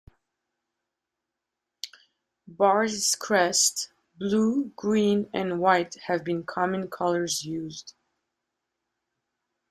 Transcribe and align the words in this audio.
Bar 2.47 2.87
this 2.87 3.13
crest, 3.13 3.91
blue, 4.17 4.71
green 4.75 5.29
and 5.31 5.59
white 5.59 5.93
have 6.07 6.23
been 6.23 6.43
common 6.43 6.89
colours 6.89 7.45
used. 7.45 7.93